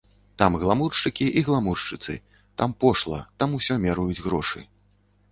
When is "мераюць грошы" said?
3.83-4.65